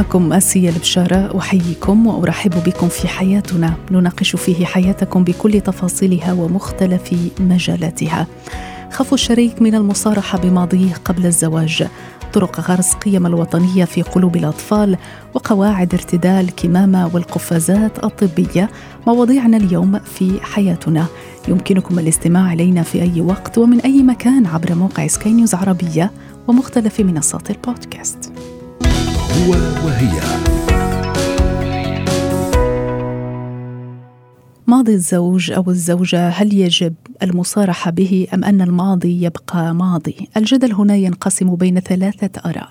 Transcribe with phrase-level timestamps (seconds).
[0.00, 3.74] معكم آسيا البشارة أحييكم وأرحب بكم في حياتنا.
[3.90, 8.26] نناقش فيه حياتكم بكل تفاصيلها ومختلف مجالاتها.
[8.90, 11.86] خف الشريك من المصارحة بماضيه قبل الزواج.
[12.32, 14.96] طرق غرس قيم الوطنية في قلوب الأطفال.
[15.34, 18.70] وقواعد ارتداء الكمامة والقفازات الطبية.
[19.06, 21.06] مواضيعنا اليوم في حياتنا.
[21.48, 26.10] يمكنكم الاستماع إلينا في أي وقت ومن أي مكان عبر موقع سكاي نيوز عربية
[26.48, 28.32] ومختلف منصات البودكاست.
[29.40, 29.50] هو
[29.86, 30.20] وهي
[34.66, 40.96] ماضي الزوج أو الزوجة هل يجب المصارحة به أم أن الماضي يبقى ماضي؟ الجدل هنا
[40.96, 42.68] ينقسم بين ثلاثة آراء.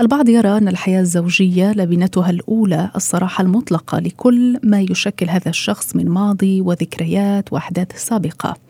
[0.00, 6.08] البعض يرى أن الحياة الزوجية لبنتها الأولى الصراحة المطلقة لكل ما يشكل هذا الشخص من
[6.08, 8.63] ماضي وذكريات وأحداث سابقة.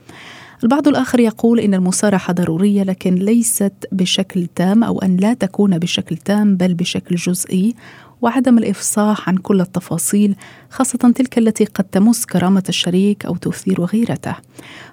[0.63, 6.17] البعض الآخر يقول إن المصارحة ضرورية لكن ليست بشكل تام أو أن لا تكون بشكل
[6.17, 7.75] تام بل بشكل جزئي
[8.23, 10.37] وعدم الإفصاح عن كل التفاصيل
[10.71, 14.35] خاصة تلك التي قد تمس كرامة الشريك أو تثير غيرته.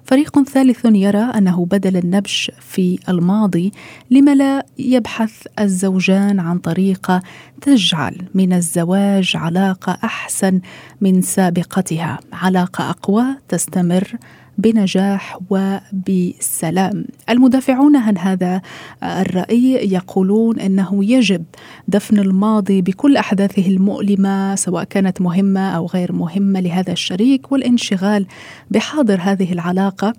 [0.04, 3.72] فريق ثالث يرى أنه بدل النبش في الماضي
[4.10, 7.22] لما لا يبحث الزوجان عن طريقة
[7.60, 10.60] تجعل من الزواج علاقة أحسن
[11.00, 14.16] من سابقتها، علاقة أقوى تستمر
[14.58, 17.04] بنجاح وبسلام.
[17.30, 18.62] المدافعون عن هذا
[19.02, 21.44] الرأي يقولون أنه يجب
[21.88, 28.26] دفن الماضي بكل أحداثه المؤلمة سواء كانت مهمة أو غير مهمة لهذا الشريك والانشغال
[28.70, 30.12] بحاضر هذه العلاقة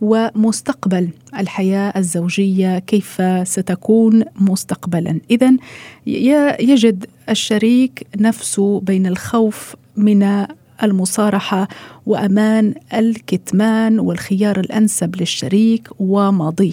[0.00, 5.52] ومستقبل الحياة الزوجية كيف ستكون مستقبلا إذا
[6.60, 10.46] يجد الشريك نفسه بين الخوف من
[10.82, 11.68] المصارحة
[12.06, 16.72] وأمان الكتمان والخيار الأنسب للشريك وماضيه.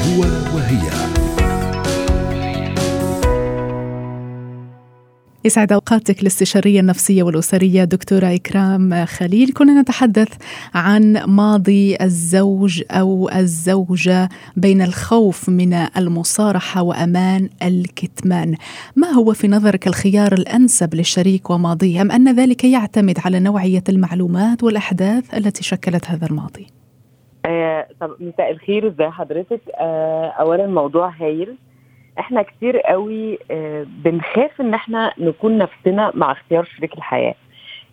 [0.00, 0.20] هو
[0.54, 1.21] وهي
[5.44, 10.28] يسعد أوقاتك الاستشارية النفسية والأسرية دكتورة إكرام خليل، كنا نتحدث
[10.74, 18.54] عن ماضي الزوج أو الزوجة بين الخوف من المصارحة وأمان الكتمان.
[18.96, 24.62] ما هو في نظرك الخيار الأنسب للشريك وماضيه أم أن ذلك يعتمد على نوعية المعلومات
[24.62, 26.66] والأحداث التي شكلت هذا الماضي؟
[27.46, 31.56] آه طب مساء الخير ازي حضرتك؟ آه اولا موضوع هايل
[32.18, 37.34] إحنا كتير قوي آه، بنخاف إن إحنا نكون نفسنا مع اختيار شريك الحياة.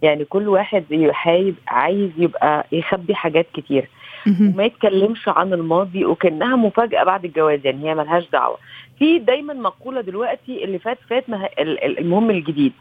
[0.02, 3.90] يعني كل واحد يحايب عايز يبقى يخبي حاجات كتير.
[4.28, 8.58] وما يتكلمش عن الماضي وكأنها مفاجأة بعد الجواز يعني هي ملهاش دعوة.
[9.00, 11.50] في دايما مقولة دلوقتي اللي فات فات مه...
[11.60, 12.74] المهم الجديد.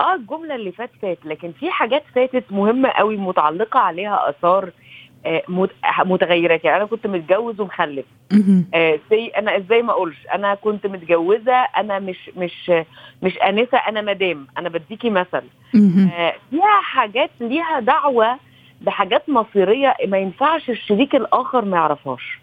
[0.00, 4.70] آه الجملة اللي فات فات لكن في حاجات فاتت مهمة قوي متعلقة عليها آثار
[6.04, 6.64] متغيرات.
[6.64, 8.04] يعني أنا كنت متجوز ومخلف.
[8.74, 12.72] آه سي أنا إزاي ما اقولش أنا كنت متجوزة أنا مش مش
[13.22, 14.46] مش انسه أنا مدام.
[14.58, 15.42] أنا بديكي مثل.
[16.18, 18.38] آه فيها حاجات ليها دعوة
[18.80, 22.38] بحاجات مصيرية ما ينفعش الشريك الآخر ما يعرفهاش.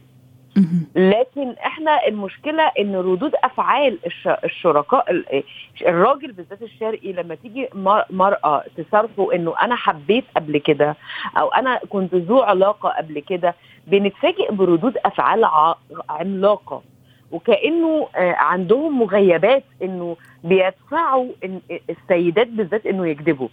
[0.95, 3.97] لكن إحنا المشكلة إن ردود أفعال
[4.43, 5.23] الشركاء
[5.87, 7.69] الراجل بالذات الشرقي لما تيجي
[8.09, 10.95] مرأة تصرفه إنه أنا حبيت قبل كده
[11.37, 13.55] أو أنا كنت ذو علاقة قبل كده
[13.87, 15.45] بنتفاجئ بردود أفعال
[16.09, 16.81] عملاقة.
[17.31, 21.27] وكأنه آه، عندهم مغيبات إنه بيدفعوا
[21.89, 23.47] السيدات بالذات إنه يكذبوا.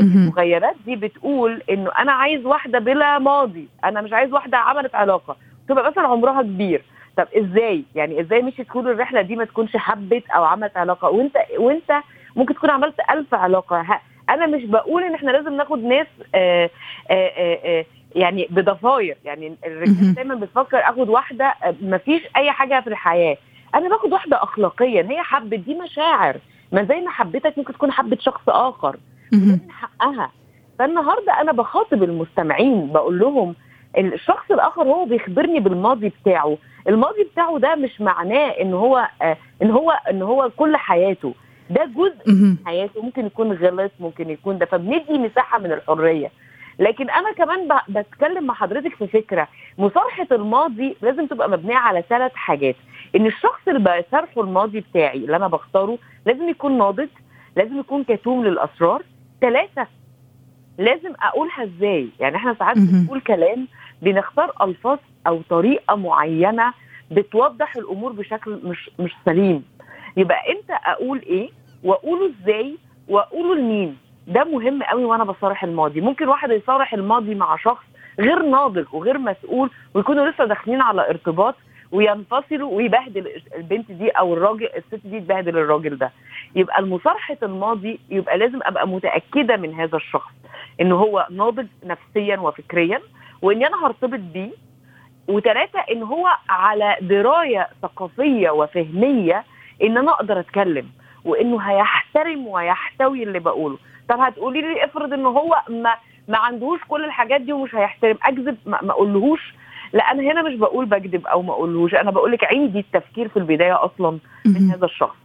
[0.00, 5.36] المغيبات دي بتقول إنه أنا عايز واحدة بلا ماضي أنا مش عايز واحدة عملت علاقة.
[5.68, 6.82] تبقى مثلا عمرها كبير.
[7.16, 11.36] طب إزاي؟ يعني إزاي مش تكون الرحلة دي ما تكونش حبت أو عملت علاقة؟ وانت
[11.58, 11.92] وأنت
[12.36, 14.00] ممكن تكون عملت ألف علاقة.
[14.30, 16.70] أنا مش بقول إن إحنا لازم ناخد ناس آآ
[17.10, 17.84] آآ آآ
[18.14, 19.16] يعني بضفاير.
[19.24, 23.36] يعني الرجال دايما بتفكر آخد واحدة ما فيش أي حاجة في الحياة.
[23.74, 25.02] أنا باخد واحدة اخلاقيا.
[25.02, 26.36] هي حبت دي مشاعر.
[26.72, 28.96] ما زي ما حبيتك ممكن تكون حبت شخص آخر.
[29.32, 30.30] من حقها
[30.78, 33.54] فالنهاردة أنا بخاطب المستمعين بقول لهم
[33.98, 36.58] الشخص الآخر هو بيخبرني بالماضي بتاعه.
[36.88, 41.34] الماضي بتاعه ده مش معناه إن هو آه إن هو إن هو كل حياته.
[41.70, 43.02] ده جزء من حياته.
[43.02, 44.66] ممكن يكون غلط ممكن يكون ده.
[44.66, 46.30] فبندي مساحة من الحرية.
[46.78, 49.48] لكن أنا كمان بتكلم مع حضرتك في فكرة.
[49.78, 52.76] مصارحة الماضي لازم تبقى مبنية على ثلاث حاجات.
[53.16, 57.08] إن الشخص اللي بصرحه الماضي بتاعي اللي أنا بختاره لازم يكون ناضج
[57.56, 59.02] لازم يكون كتوم للأسرار.
[59.40, 59.86] ثلاثة
[60.78, 62.76] لازم أقولها إزاي؟ يعني إحنا ساعات.
[62.78, 63.68] بنقول كلام
[64.02, 66.72] بنختار ألفاظ أو طريقة معينة
[67.10, 69.64] بتوضح الأمور بشكل مش مش سليم.
[70.16, 71.50] يبقى إمتى أقول إيه
[71.84, 72.76] وأقوله إزاي
[73.08, 73.96] وأقوله لمين؟
[74.26, 76.00] ده مهم قوي وأنا بصارح الماضي.
[76.00, 77.84] ممكن واحد يصارح الماضي مع شخص
[78.20, 81.54] غير ناضج وغير مسؤول ويكونوا لسه داخلين على ارتباط
[81.92, 86.12] وينفصلوا ويبهدل البنت دي أو الراجل الست دي تبهدل الراجل ده.
[86.56, 90.32] يبقى المصارحة الماضي يبقى لازم أبقى متأكدة من هذا الشخص.
[90.80, 93.00] ان هو ناضج نفسيا وفكريا
[93.42, 94.50] وإن أنا هرتبط بيه
[95.28, 99.44] وثلاثه إن هو على دراية ثقافية وفهمية
[99.82, 100.86] إن أنا أقدر أتكلم
[101.24, 103.78] وإنه هيحترم ويحتوي اللي بقوله.
[104.08, 105.94] طب هتقولي لي افرض ان هو ما
[106.28, 109.54] ما عندهوش كل الحاجات دي ومش هيحترم أكذب ما, ما أقولهوش.
[109.92, 113.36] لا أنا هنا مش بقول بكذب أو ما أقولهوش أنا بقول لك عندي التفكير في
[113.36, 114.70] البداية أصلا من.
[114.70, 115.16] هذا الشخص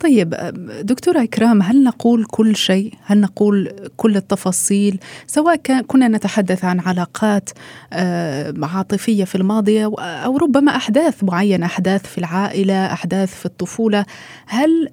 [0.00, 0.34] طيب
[0.82, 5.56] دكتورة إكرام هل نقول كل شيء؟ هل نقول كل التفاصيل؟ سواء
[5.86, 7.50] كنا نتحدث عن علاقات
[7.92, 14.04] آه، عاطفية في الماضي أو ربما أحداث معينة أحداث في العائلة أحداث في الطفولة
[14.46, 14.88] هل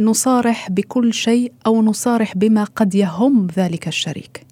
[0.00, 4.47] نصارح بكل شيء أو نصارح بما قد يهم ذلك الشريك؟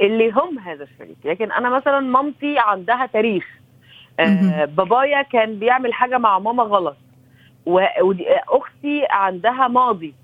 [0.00, 1.16] اللي هم هذا الشريك.
[1.24, 3.44] لكن أنا مثلا مامتي عندها تاريخ.
[4.20, 4.64] آه.
[4.64, 6.96] بابايا كان بيعمل حاجة مع ماما غلط.
[7.66, 10.14] و- ودي- أختي عندها ماضي.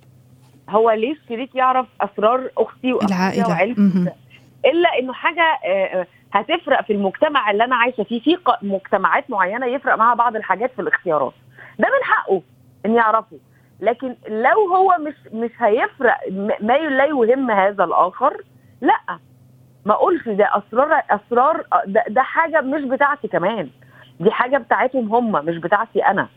[0.68, 4.08] هو ليه الشريك يعرف أسرار أختي وعيلتي؟ مهم.
[4.64, 8.20] إلا إنه حاجة آه، آه، هتفرق في المجتمع اللي أنا عايشة فيه.
[8.20, 11.32] في مجتمعات معينة يفرق معاها بعض الحاجات في الاختيارات.
[11.78, 12.42] ده من حقه
[12.86, 13.38] إن يعرفه.
[13.80, 16.16] لكن لو هو مش مش هيفرق
[16.60, 18.36] ما لا يهم هذا الآخر
[18.80, 19.18] لأ.
[19.84, 23.68] ما اقولش ده اسرار اسرار ده, ده حاجة مش بتاعتي كمان.
[24.20, 26.28] دي حاجة بتاعتهم هم مش بتاعتي أنا.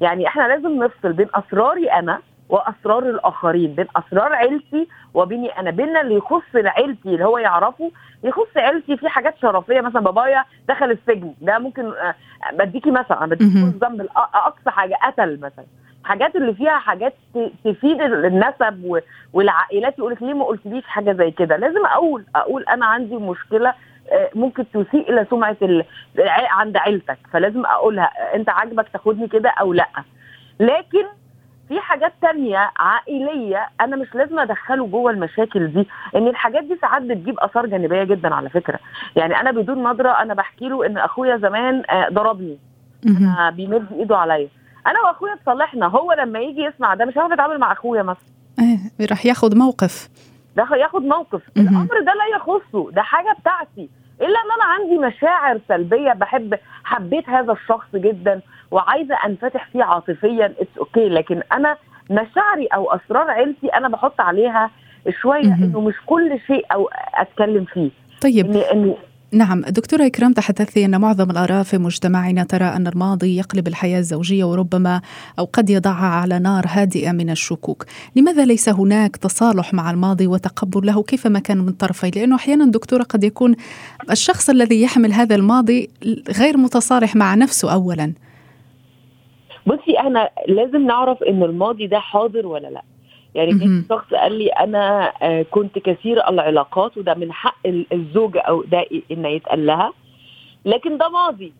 [0.00, 2.18] يعني إحنا لازم نفصل بين أسراري أنا
[2.48, 7.90] وأسرار الآخرين بين أسرار عيلتي وبيني أنا بيننا اللي يخص عيلتي اللي هو يعرفه
[8.24, 12.14] يخص عيلتي في حاجات شرفية مثلا بابايا دخل السجن ده ممكن آه،
[12.52, 13.58] بديكي مثلا بديكي.
[13.82, 15.64] ذنب أقصى حاجة قتل مثلا.
[16.04, 17.14] حاجات اللي فيها حاجات
[17.64, 19.02] تفيد النسب
[19.32, 23.74] والعائلات يقول لك ليه ما قلتليش حاجة زي كده؟ لازم أقول أقول أنا عندي مشكلة
[24.12, 25.56] آه، ممكن تسيء إلى سمعة
[26.50, 29.88] عند عيلتك فلازم أقولها أنت عاجبك تاخدني كده أو لأ.
[30.60, 31.04] لكن
[31.68, 37.02] في حاجات تانية عائلية أنا مش لازم أدخله جوه المشاكل دي إن الحاجات دي ساعات
[37.02, 38.78] بتجيب آثار جانبية جدا على فكرة.
[39.16, 42.58] يعني أنا بدون نظرة أنا بحكي له إن أخويا زمان آه، ضربني.
[43.50, 44.48] بيمد إيده عليا.
[44.86, 48.22] أنا وأخويا اتصالحنا هو لما يجي يسمع ده مش هيعرف يتعامل مع أخويا مثلا.
[48.60, 50.08] إيه، راح ياخذ موقف.
[50.56, 51.42] ده ياخد موقف.
[51.56, 53.88] الأمر ده لا يخصه ده حاجة بتاعتي.
[54.20, 58.40] إلا إن أنا عندي مشاعر سلبية بحب حبيت هذا الشخص جدا
[58.70, 61.76] وعايزة أنفتح فيه عاطفيا it's okay لكن أنا
[62.10, 64.70] مشاعري أو أسرار عيلتي أنا بحط عليها
[65.22, 65.54] شوية.
[65.54, 67.90] إنه مش كل شيء أو أتكلم فيه.
[68.22, 68.46] طيب.
[68.46, 68.94] ان ان
[69.34, 74.44] نعم دكتورة إكرام تحدثي أن معظم الآراء في مجتمعنا ترى أن الماضي يقلب الحياة الزوجية
[74.44, 75.00] وربما
[75.38, 77.84] أو قد يضعها على نار هادئة من الشكوك.
[78.16, 83.02] لماذا ليس هناك تصالح مع الماضي وتقبل له كيفما كان من طرفين لأنه أحيانا دكتورة
[83.02, 83.54] قد يكون
[84.10, 85.90] الشخص الذي يحمل هذا الماضي
[86.38, 88.12] غير متصالح مع نفسه أولا.
[89.66, 92.82] بصي إحنا لازم نعرف إن الماضي ده حاضر ولا لأ.
[93.34, 93.50] يعني.
[93.58, 98.62] كان شخص قال لي أنا آه، كنت كثير العلاقات وده من حق ال- الزوجه أو
[98.62, 99.92] ده ان يتقال لها.
[100.64, 101.52] لكن ده ماضي.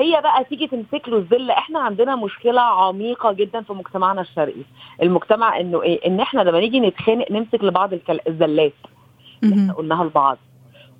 [0.00, 4.62] هي بقى تيجي تمسك له الذله إحنا عندنا مشكلة عميقة جدا في مجتمعنا الشرقي.
[5.02, 7.90] المجتمع إنه إيه؟ إن إحنا لما نيجي نتخانق نمسك لبعض
[8.28, 8.72] الزلات
[9.42, 9.72] اللي إحنا.
[9.72, 10.38] قلناها لبعض.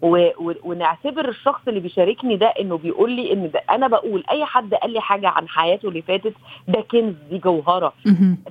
[0.02, 0.28] و...
[0.38, 0.52] و...
[0.64, 4.90] ونعتبر الشخص اللي بيشاركني ده إنه بيقول لي إن ده أنا بقول أي حد قال
[4.92, 6.34] لي حاجة عن حياته اللي فاتت
[6.68, 7.92] ده كنز دي جوهرة.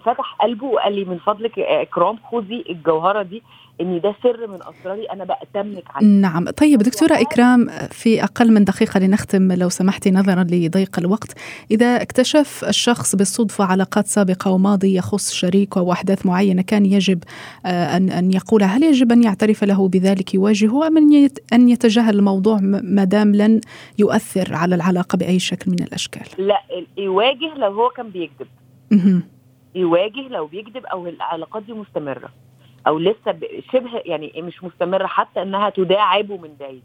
[0.05, 3.43] فتح قلبه وقال لي من فضلك إكرام خدي الجوهرة دي
[3.81, 6.07] ان ده سر من أسراري أنا بأتمك عليه.
[6.07, 6.49] نعم.
[6.49, 11.33] طيب دكتورة إكرام في أقل من دقيقة لنختم لو سمحتي نظرا لضيق الوقت.
[11.71, 17.23] إذا اكتشف الشخص بالصدفة علاقات سابقة وماضي يخص شريكه وأحداث معينة كان يجب
[17.65, 21.69] آه، أن أن يقولها هل يجب أن يعترف له بذلك يواجهه أم أن يت- أن
[21.69, 23.61] يتجاهل الموضوع ما دام لن
[23.99, 26.57] يؤثر على العلاقة بأي شكل من الأشكال؟ لا
[26.97, 28.47] يواجه لو هو كان بيكذب.
[29.75, 32.29] يواجه لو بيكذب أو العلاقات دي مستمرة.
[32.87, 33.35] أو لسه
[33.73, 36.83] شبه يعني مش مستمرة حتى إنها تداعبه من بعيد.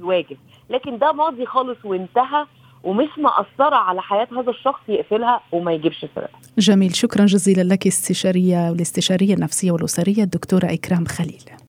[0.00, 0.36] يواجه.
[0.70, 2.46] لكن ده ماضي خالص وانتهى
[2.84, 6.94] ومش مأثرة على حياة هذا الشخص يقفلها وما يجيبش سيرتها جميل.
[6.96, 11.67] شكرا جزيلا لك استشارية والاستشارية النفسية والأسرية الدكتورة إكرام خليل.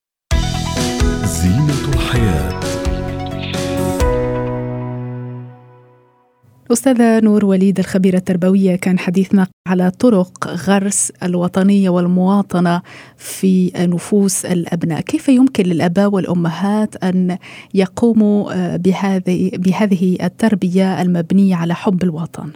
[6.71, 12.81] أستاذة نور وليد الخبيرة التربوية كان حديثنا على طرق غرس الوطنية والمواطنة
[13.17, 17.37] في نفوس الأبناء كيف يمكن للآباء والأمهات أن
[17.73, 22.51] يقوموا بهذه, بهذه التربية المبنية على حب الوطن؟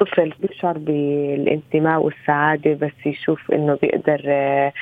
[0.00, 4.72] الطفل بيشعر بالانتماء والسعادة بس يشوف إنه بيقدر آه،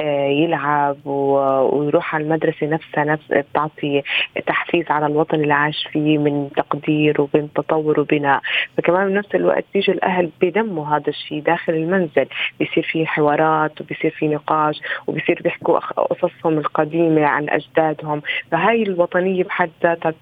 [0.00, 4.02] آه، يلعب ويروح على المدرسة نفسها نفس بتعطي
[4.46, 8.40] تحفيز على الوطن اللي عاش فيه من تقدير وبين تطور وبناء.
[8.76, 12.26] فكمان بنفس الوقت بيجوا الأهل بينموا هذا الشيء داخل المنزل.
[12.58, 18.22] بيصير في حوارات وبيصير في نقاش وبيصير بيحكوا قصصهم القديمة عن أجدادهم.
[18.50, 20.14] فهاي الوطنية بحد ذاتها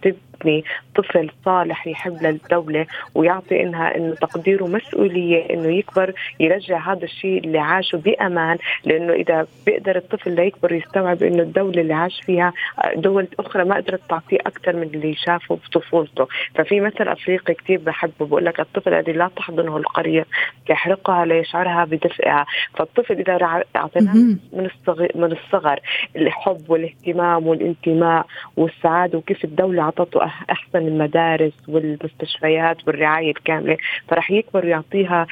[0.43, 0.65] بتبني
[0.97, 7.59] طفل صالح يحب للدولة ويعطي إنها إنه تقدير ومسؤولية إنه يكبر يرجع هذا الشيء اللي
[7.59, 12.53] عاشه بأمان لأنه إذا بيقدر الطفل ليكبر يستوعب إنه الدولة اللي عاش فيها
[12.95, 16.29] دول أخرى ما قدرت تعطيه أكثر من اللي شافه بطفولته.
[16.55, 20.27] ففي مثل أفريقي كثير بحبه بقول لك الطفل الذي لا تحضنه القرية
[20.71, 22.47] يحرقها ليشعرها بدفئها.
[22.75, 24.15] فالطفل إذا أعطيناه
[24.53, 25.81] من الصغر من الصغر
[26.17, 33.77] الحب والإهتمام والانتماء والسعادة وكيف الدولة أعطته أحسن المدارس والمستشفيات والرعاية الكاملة
[34.09, 35.27] فرح يكبر ويعطيها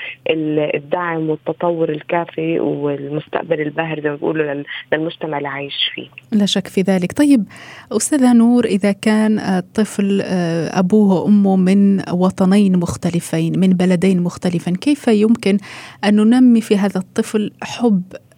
[0.74, 6.08] الدعم والتطور الكافي والمستقبل الباهر زي ما بيقولوا للمجتمع اللي عايش فيه.
[6.32, 7.12] لا شك في ذلك.
[7.12, 7.44] طيب
[7.92, 15.08] أستاذة نور إذا كان الطفل آه، أبوه وأمه من وطنين مختلفين من بلدين مختلفين كيف
[15.08, 15.58] يمكن
[16.04, 18.29] أن ننمي في هذا الطفل حب آه،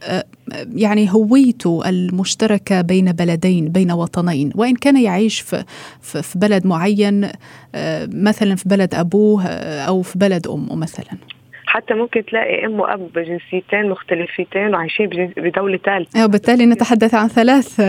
[0.75, 4.53] يعني هويته المشتركة بين بلدين بين وطنين.
[4.55, 5.65] وإن كان يعيش في,
[6.01, 7.29] في بلد معين
[7.75, 9.47] آه، مثلا في بلد أبوه
[9.89, 11.19] أو في بلد أمه مثلا.
[11.67, 16.25] حتى ممكن تلاقي أم وأب بجنسيتين مختلفتين وعايشين بدولة ثالثة.
[16.25, 17.81] وبالتالي نتحدث عن ثلاث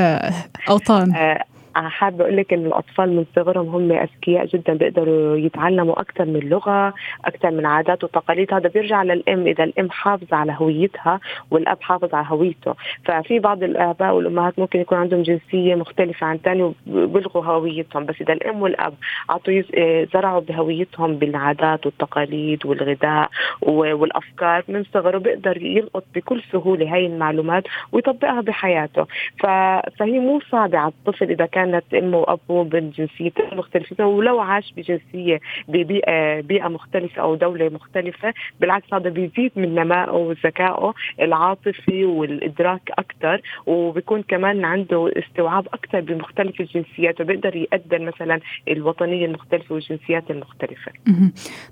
[0.70, 1.16] أوطان.
[1.16, 1.44] آه
[1.76, 6.94] حابة أقول لك إن الأطفال من صغرهم هم أذكياء جدا بيقدروا يتعلموا أكثر من لغة
[7.26, 8.54] أكثر من عادات وتقاليد.
[8.54, 11.20] هذا بيرجع للأم إذا الأم حافظة على هويتها
[11.52, 12.76] والأب حافظ على هويته.
[13.06, 18.06] ففي بعض الآباء والأمهات ممكن يكون عندهم جنسية مختلفة عن ثاني وبيلغوا هويتهم.
[18.06, 18.94] بس إذا الأم والأب
[19.30, 23.30] أعطوا آه، زرعوا بهويتهم بالعادات والتقاليد والغذاء
[23.62, 29.06] والأفكار من صغره بيقدر يلقط بكل سهولة هاي المعلومات ويطبقها بحياته.
[29.40, 35.40] فهي مو صعبة على الطفل إذا كان كانت أمه وأبوه بالجنسيتين مختلفة ولو عاش بجنسية
[35.68, 43.42] ببيئة بيئة مختلفة أو دولة مختلفة بالعكس هذا بيزيد من نمائه وذكائه العاطفي والإدراك أكثر
[43.66, 50.92] وبيكون كمان عنده استوعاب أكثر بمختلف الجنسيات وبيقدر يقدر مثلا الوطنية المختلفة والجنسيات المختلفة.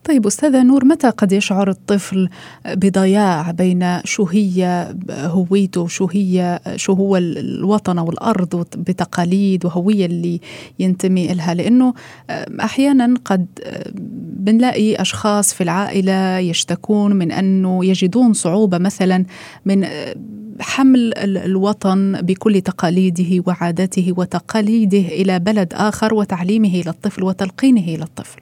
[0.04, 2.30] طيب أستاذة نور متى قد يشعر الطفل
[2.76, 10.40] بضياع بين شو هي هويته شو هي شو هو الوطن والارض بتقاليد وهو الهويه اللي
[10.80, 11.94] ينتمي لها لأنه
[12.62, 13.46] أحيانا قد
[14.38, 19.26] بنلاقي أشخاص في العائلة يشتكون من أنه يجدون صعوبة مثلا
[19.66, 19.88] من
[20.60, 28.40] حمل الوطن بكل تقاليده وعاداته وتقاليده إلى بلد آخر وتعليمه للطفل وتلقينه للطفل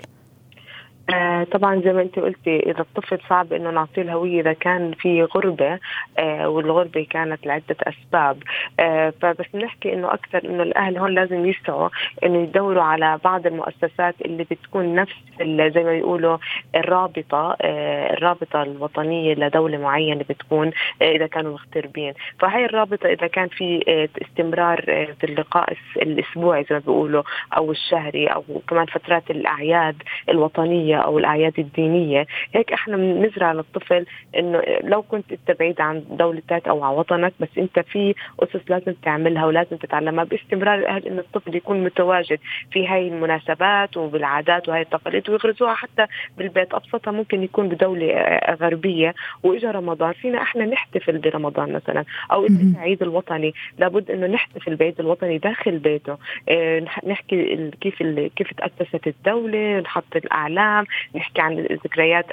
[1.13, 5.23] آه طبعا زي ما انت قلتي إذا الطفل صعب إنه نعطيه الهوية إذا كان في
[5.23, 5.79] غربة
[6.19, 8.43] آه والغربة كانت لعدة أسباب.
[8.79, 11.89] آه فبس نحكي إنه أكثر إنه الأهل هون لازم يسعوا
[12.25, 16.37] إنه يدوروا على بعض المؤسسات اللي بتكون نفس زي ما بيقولوا
[16.75, 22.13] الرابطة آه الرابطة الوطنية لدولة معينة بتكون آه إذا كانوا مغتربين.
[22.39, 24.81] فهي الرابطة إذا كان في آه استمرار
[25.19, 27.23] في اللقاء الأسبوعي زي ما بيقولوا
[27.57, 29.95] أو الشهري أو كمان فترات الأعياد
[30.29, 32.27] الوطنية أو الأعياد الدينية.
[32.55, 34.05] هيك إحنا بنزرع للطفل
[34.37, 38.93] إنه لو كنت أنت بعيد عن دولتك أو عن وطنك بس أنت في اسس لازم
[39.03, 40.79] تعملها ولازم تتعلمها باستمرار.
[40.79, 42.39] الاهل إنه الطفل يكون متواجد
[42.71, 46.05] في هاي المناسبات وبالعادات وهي التقاليد ويغرزوها حتى
[46.37, 50.13] بالبيت؟ أبسطها ممكن يكون بدولة غربية وإجا رمضان.
[50.13, 52.05] فينا إحنا نحتفل برمضان مثلا.
[52.31, 56.17] أو العيد الوطني لابد إنه نحتفل بعيد الوطني داخل بيته.
[56.49, 58.03] آه نحكي كيف
[58.35, 60.85] كيف تأسست الدولة نحط الأعلام.
[61.15, 62.25] نحكي عن ذكريات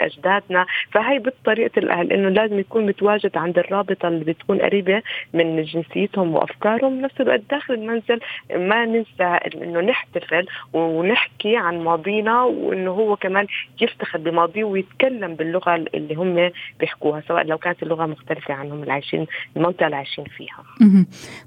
[0.00, 0.66] أجدادنا.
[0.92, 5.02] فهي بطريقه الاهل إنه لازم يكون متواجد عند الرابطة اللي بتكون قريبة
[5.34, 7.00] من جنسيتهم وأفكارهم.
[7.00, 8.20] نفس الوقت داخل المنزل
[8.56, 13.46] ما ننسى إنه نحتفل ونحكي عن ماضينا وإنه هو كمان
[13.80, 16.50] يفتخر بماضيه ويتكلم باللغة اللي هم
[16.80, 19.26] بيحكوها سواء لو كانت اللغة مختلفة عنهم اللي عايشين
[19.56, 20.64] المنطقة اللي عايشين فيها.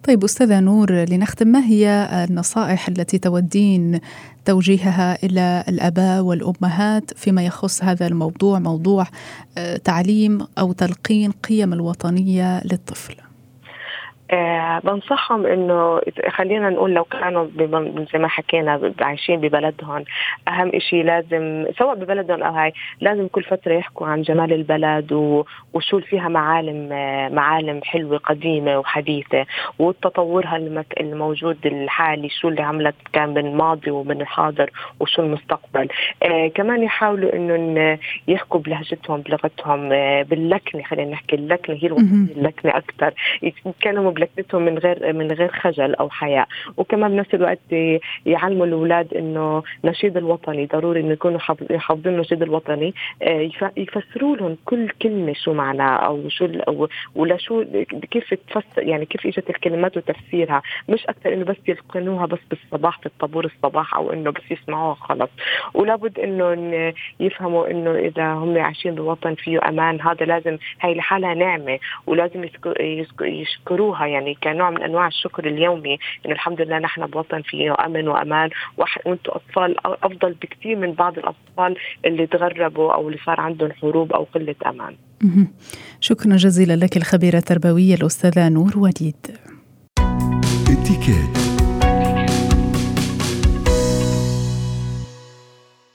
[0.07, 3.99] طيب أستاذة نور لنختم ما هي النصائح التي تودين
[4.45, 9.07] توجيهها إلى الأباء والأمهات فيما يخص هذا الموضوع موضوع
[9.57, 13.22] آه، تعليم أو تلقين قيم الوطنية للطفل.
[14.31, 17.47] آه بنصحهم إنه خلينا نقول لو كانوا
[18.13, 20.03] زي ما حكينا عايشين ببلدهم
[20.47, 25.13] أهم شيء لازم سواء ببلدهم أو هاي لازم كل فترة يحكوا عن جمال البلد
[25.73, 29.45] وشو فيها معالم آه معالم حلوة قديمة وحديثة
[29.79, 30.57] وتطورها
[30.99, 35.87] الموجود الحالي شو اللي عملت كان من الماضي ومن الحاضر وشو المستقبل.
[36.23, 41.87] آه كمان يحاولوا إنه يحكوا بلهجتهم بلغتهم آه باللكنة خلينا نحكي اللكنة هي
[42.37, 46.47] اللكنة أكثر يتكلموا بلكنتهم من غير من غير خجل أو حياء.
[46.77, 47.59] وكمان بنفس الوقت
[48.25, 51.39] يعلموا الأولاد إنه نشيد الوطني ضروري إنه يكونوا
[51.77, 52.93] حافظين النشيد الوطني.
[53.21, 56.47] آه، يفسروا لهم كل كلمة شو معناها أو شو
[57.15, 57.63] ولا شو
[58.11, 60.61] كيف تفسر يعني كيف إجت الكلمات وتفسيرها.
[60.89, 65.29] مش أكثر إنه بس يلقنوها بس بالصباح في الطابور الصباح أو إنه بس يسمعوها خلص.
[65.73, 70.01] ولابد إنه يفهموا إنه إذا هم عايشين بوطن فيه أمان.
[70.01, 71.79] هذا لازم هي لحالها نعمة.
[72.07, 72.45] ولازم
[73.21, 74.02] يشكروها.
[74.07, 79.31] يعني كنوع من أنواع الشكر اليومي إنه الحمد لله نحن بوطن فيه أمن وأمان وأنتم
[79.31, 84.55] أطفال أفضل بكثير من بعض الأطفال اللي تغربوا أو اللي صار عندهم حروب أو قلة
[84.65, 84.95] أمان.
[85.99, 89.27] شكرا جزيلا لك الخبيرة التربوية الأستاذة نور وليد.
[90.69, 91.52] اتكاد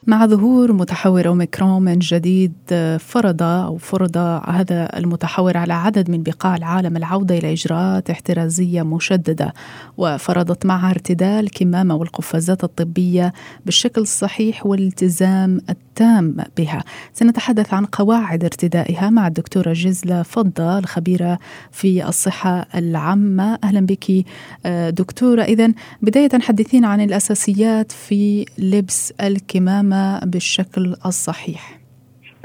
[0.09, 2.53] مع ظهور متحور أوميكرون من جديد
[2.99, 9.55] فرض أو فرض هذا المتحور على عدد من بقاع العالم العودة إلى إجراءات احترازية مشددة
[9.97, 13.33] وفرضت معها ارتداء الكمامة والقفازات الطبية
[13.67, 16.85] بالشكل الصحيح والالتزام التام بها.
[17.13, 21.39] سنتحدث عن قواعد ارتدائها مع الدكتورة جزلة فضة الخبيرة
[21.73, 23.59] في الصحة العامة.
[23.65, 24.25] أهلا بك
[24.95, 25.43] دكتورة.
[25.43, 25.73] إذا
[26.03, 31.78] بداية حدثينا عن الأساسيات في لبس الكمامة بالشكل الصحيح.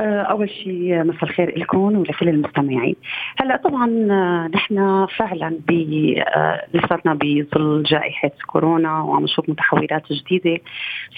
[0.03, 2.95] أول شيء مساء الخير لكم ولكل المستمعين.
[3.37, 5.71] هلا طبعا آه، نحن فعلا ب
[6.19, 10.61] آه، لساتنا بظل جائحة كورونا وعم نشوف متحورات جديدة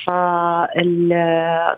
[0.06, 0.10] ف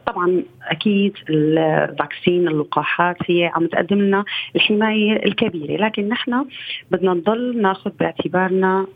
[0.06, 6.46] طبعا أكيد الفاكسين اللقاحات هي عم تقدم لنا الحماية الكبيرة لكن نحن
[6.92, 8.88] بدنا نضل ناخذ باعتبارنا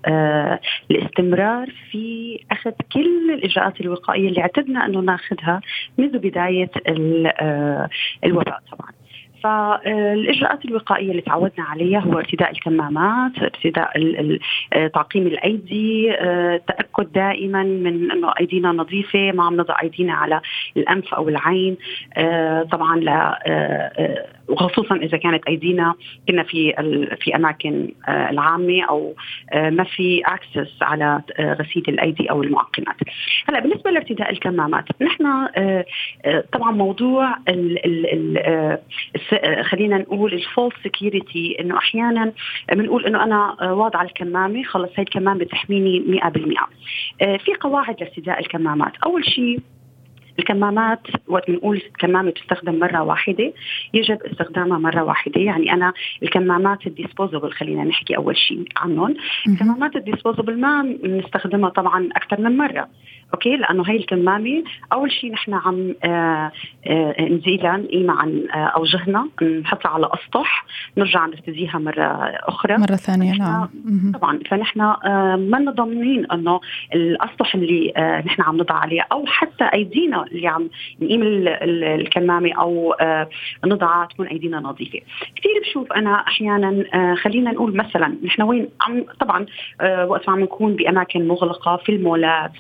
[0.92, 5.62] الاستمرار في أخذ كل الإجراءات الوقائية اللي اعتدنا إنه ناخذها
[5.98, 6.72] منذ بداية
[8.26, 8.92] الوباء طبعا.
[9.44, 13.92] فالإجراءات الوقائية اللي تعودنا عليها هو ارتداء الكمامات، ارتداء
[14.94, 20.42] تعقيم الأيدي، التاكد دائما من إنه أيدينا نظيفة، ما عم نضع أيدينا على
[20.78, 21.78] الأنف أو العين،
[22.72, 23.40] طبعا لا
[24.52, 25.94] وخصوصا إذا كانت أيدينا
[26.28, 26.74] كنا في
[27.22, 29.16] في أماكن العامة أو
[29.56, 32.96] ما في access على غسيل الأيدي أو المعقمات.
[33.50, 35.48] هلأ بالنسبة لارتداء الكمامات نحن
[36.54, 38.78] طبعا موضوع ال ال
[39.64, 42.32] خلينا نقول ال false security إنه أحيانا
[42.72, 49.26] بنقول إنه أنا واضعة الكمامة خلص هي الكمامة بتحميني 100% في قواعد لارتداء الكمامات أول
[49.26, 49.60] شيء
[50.40, 53.54] الكمامات وقت بنقول كمامة تستخدم مرة واحدة
[53.94, 55.42] يجب استخدامها مرة واحدة.
[55.42, 59.16] يعني أنا الكمامات ال disposable خلينا نحكي أول شيء عنهم.
[59.48, 62.88] الكمامات ال disposable ما بنستخدمها طبعا أكثر من مرة.
[63.34, 64.64] okay؟ لأنه هي الكمامة
[64.94, 65.96] أول شيء نحن عم
[67.20, 69.28] نزيلها نقيمها عن أوجهنا
[69.62, 70.66] نحطها على أسطح
[70.98, 72.78] نرجع نرتديها مرة أخرى.
[72.78, 73.70] مرة ثانية نعم.
[74.14, 74.80] طبعا فنحن
[75.50, 76.60] ما ضامنين إنه
[76.96, 77.94] الأسطح اللي
[78.26, 80.70] نحن عم نضع عليها أو حتى أيدينا اللي عم
[81.02, 82.96] نقيم الكمامة أو
[83.66, 85.00] نضعها تكون أيدينا نظيفة.
[85.36, 86.84] كثير بشوف أنا أحيانا
[87.16, 89.46] خلينا نقول مثلا نحن وين عم طبعا
[90.06, 92.52] وقت ما عم نكون بأماكن مغلقة في المولات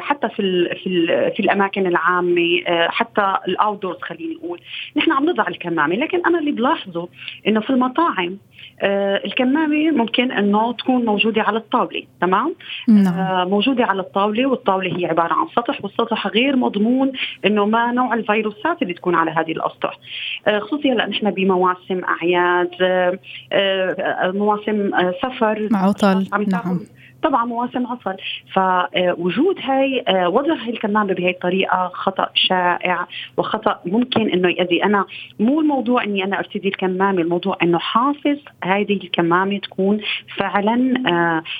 [0.00, 4.60] حتى في ال في ال في الأماكن العامة حتى الاوتدورز خليني أقول.
[4.96, 7.08] نحن عم نضع الكمامة لكن أنا اللي بلاحظه
[7.48, 8.38] إنه في المطاعم
[8.82, 12.54] آه الكمامة ممكن أنه تكون موجودة على الطاولة تمام؟
[12.88, 13.14] نعم.
[13.14, 17.12] آه موجودة على الطاولة والطاولة هي عبارة عن سطح والسطح غير مضمون
[17.46, 19.98] أنه ما نوع الفيروسات اللي تكون على هذه الأسطح.
[20.46, 22.70] آه خصوصا هلا نحن بمواسم أعياد
[23.52, 24.90] آه مواسم
[25.22, 25.68] سفر.
[25.72, 26.80] عطل نعم.
[27.24, 28.16] طبعا مواسم عطل.
[28.52, 33.06] فوجود هاي وضع هاي الكمامة بهي الطريقة خطأ شائع
[33.36, 34.84] وخطأ ممكن إنه يؤذي.
[34.84, 35.04] أنا
[35.40, 40.00] مو الموضوع إني أنا أرتدي الكمامة الموضوع إنه حافظ هذه الكمامة تكون
[40.36, 40.74] فعلا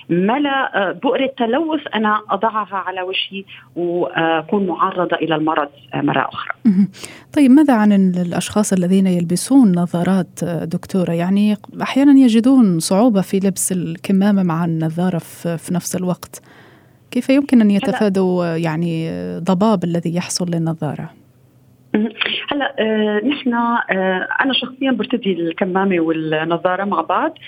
[0.08, 3.44] ملا بؤره تلوث أنا أضعها على وجهي
[3.76, 6.54] وأكون معرضة إلى المرض مرة أخرى.
[7.36, 14.42] طيب ماذا عن الأشخاص الذين يلبسون نظارات دكتورة؟ يعني أحيانا يجدون صعوبة في لبس الكمامة
[14.42, 16.40] مع النظارة في في نفس الوقت
[17.10, 21.10] كيف يمكن أن يتفادوا يعني ضباب الذي يحصل للنظارة؟
[22.50, 27.38] هلا آه نحن آه أنا شخصيا برتدي الكمامة والنظارة مع بعض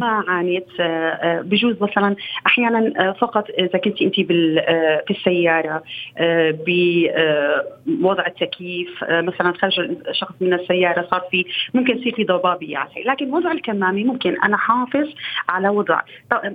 [0.00, 2.16] ما عانيت آه, آه، بجوز مثلا
[2.46, 5.82] أحيانا آه فقط إذا كنت انت آه في السيارة
[6.18, 6.58] آه
[7.86, 12.90] بوضع التكييف آه مثلا خرج شخص من السيارة صار في ممكن يصير في ضبابيه على
[13.06, 14.36] لكن وضع الكمامة ممكن.
[14.44, 15.08] أنا حافظ
[15.48, 16.00] على وضع.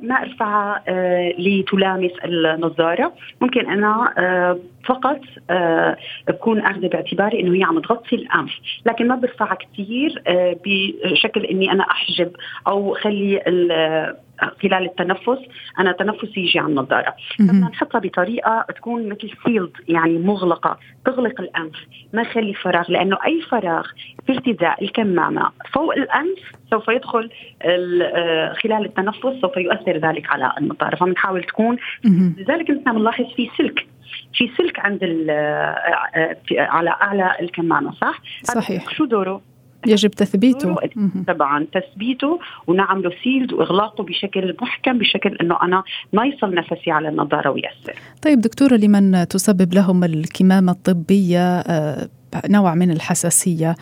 [0.03, 7.63] ما ارفعها آه لتلامس النظارة؟ ممكن أنا آه فقط آه بكون أخذة باعتباري إنه هي
[7.63, 8.51] عم تغطي الانف
[8.85, 12.31] لكن ما برفعها كثير آه بشكل إني أنا أحجب
[12.67, 13.41] أو خلي
[14.61, 15.39] خلال التنفس
[15.79, 17.15] أنا تنفسي يجي على النظارة.
[17.39, 21.75] بدنا نحطها بطريقة تكون مثل سيلد يعني مغلقة تغلق الأنف
[22.13, 23.87] ما خلي فراغ لأنه أي فراغ
[24.25, 26.39] في ارتداء الكمامة فوق الأنف
[26.71, 27.29] سوف يدخل
[27.61, 30.95] آه، خلال التنفس سوف يؤثر ذلك على النظارة.
[30.95, 31.77] فبنحاول تكون
[32.37, 33.87] لذلك نحن بنلاحظ في سلك
[34.33, 34.99] في سلك عند
[35.29, 38.89] آه، آه، على أعلى الكمامة صح؟ صحيح.
[38.89, 39.41] شو دوره؟
[39.87, 40.75] يجب تثبيته.
[41.27, 47.49] طبعا تثبيته ونعمله سيلد وإغلاقه بشكل محكم بشكل إنه أنا ما يصل نفسي على النظارة
[47.49, 47.93] ويأثر.
[48.21, 52.09] طيب دكتورة لمن تسبب لهم الكمامة الطبية آه،
[52.49, 53.75] نوع من الحساسية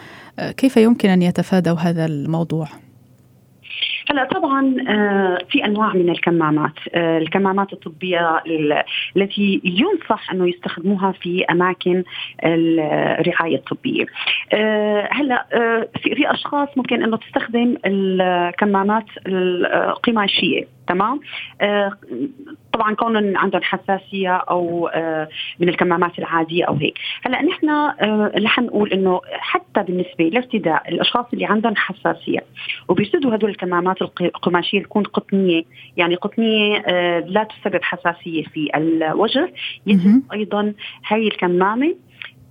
[0.57, 2.67] كيف يمكن أن يتفادوا هذا الموضوع؟
[4.12, 8.43] هلا طبعا آه، في أنواع من الكمامات، آه، الكمامات الطبية
[9.17, 12.04] التي ينصح أنه يستخدموها في أماكن
[12.43, 14.06] الرعاية الطبية.
[14.54, 15.45] آه، هلا
[16.04, 21.19] في أشخاص ممكن أنه تستخدم الكمامات القماشيه تمام؟
[21.62, 21.91] آه
[22.73, 26.93] طبعا كون عندهم حساسية أو آه من الكمامات العادية أو هيك.
[27.25, 32.39] هلأ نحن آه رح نقول إنه حتى بالنسبة لارتداء الأشخاص اللي عندهم حساسية
[32.88, 35.63] وبيرتدوا هدول الكمامات القماشية تكون قطنية
[35.97, 39.54] يعني قطنية آه لا تسبب حساسية في الوجه.
[39.88, 40.73] يجب أيضا
[41.08, 41.95] هاي الكمامة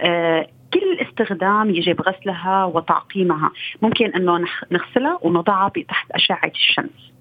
[0.00, 3.50] آه كل استخدام يجب غسلها وتعقيمها.
[3.82, 7.17] ممكن إنه نغسلها ونضعها تحت أشعة الشمس.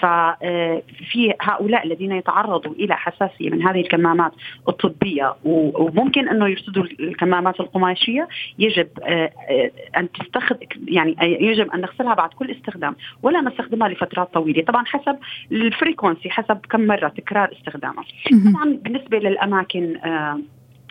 [0.00, 4.32] ففي آه، هؤلاء الذين يتعرضوا إلى حساسية من هذه الكمامات
[4.68, 12.14] الطبية وممكن أنه يرصدوا الكمامات القماشية يجب آه، آه، أن تستخدم يعني يجب أن نغسلها
[12.14, 14.62] بعد كل استخدام ولا نستخدمها لفترات طويلة.
[14.62, 15.18] طبعا حسب
[15.52, 18.04] الفريكونسي حسب كم مرة تكرار استخدامها.
[18.52, 19.96] طبعا بالنسبة للأماكن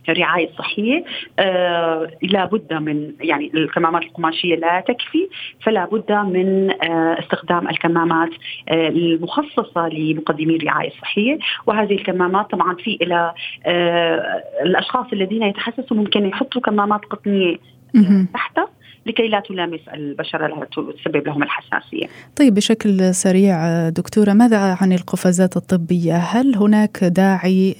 [0.09, 1.03] الرعايه الصحيه
[1.39, 5.27] آه لابد من يعني الكمامات القماشية لا تكفي
[5.63, 8.29] فلا بد من آه استخدام الكمامات
[8.69, 11.39] آه المخصصة لمقدمي الرعاية الصحية.
[11.67, 13.33] وهذه الكمامات طبعا في إلى
[13.65, 17.57] آه الأشخاص الذين يتحسسوا ممكن يحطوا كمامات قطنية
[17.95, 18.67] آه، تحتها.
[19.05, 26.15] لكي لا تلامس البشرة وتسبب لهم الحساسية طيب بشكل سريع دكتورة ماذا عن القفازات الطبية
[26.15, 27.75] هل هناك داعي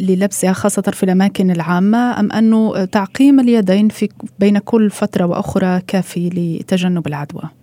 [0.00, 6.28] للبسها خاصة في الأماكن العامة أم أنه تعقيم اليدين في بين كل فترة وأخرى كافي
[6.28, 7.61] لتجنب العدوى؟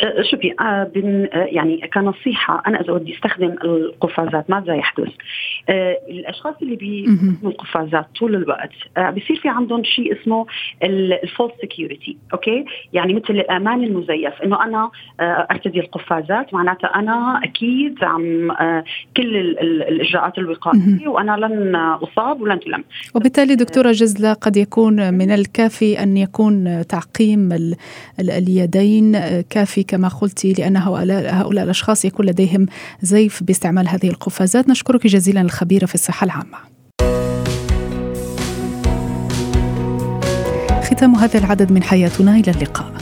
[0.00, 5.08] أه، شوفي أه، أه، يعني كنصيحة أنا إذا بدي أستخدم القفازات ماذا يحدث؟
[6.10, 10.46] الأشخاص اللي بيستخدموا القفازات طول الوقت بصير في عندهم شيء اسمه
[10.82, 18.04] ال false security okay؟ يعني مثل الأمان المزيف إنه أنا أرتدي القفازات معناتها أنا أكيد
[18.04, 18.52] عم
[19.16, 26.02] كل الإجراءات الوقائية وأنا لن أصاب ولن تلم وبالتالي دكتورة جزلة قد يكون من الكافي
[26.02, 27.74] أن يكون تعقيم
[28.20, 29.16] اليدين
[29.60, 32.66] كافي كما قلت لأن هؤلاء, الأشخاص يكون لديهم
[33.02, 34.68] زيف باستعمال هذه القفازات.
[34.68, 36.58] نشكرك جزيلا الخبيرة في الصحة العامة.
[40.82, 42.36] ختام هذا العدد من حياتنا.
[42.36, 42.92] إلى اللقاء.